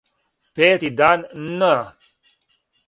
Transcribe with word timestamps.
Пети 0.55 0.89
дан 0.97 1.19
н. 1.59 1.61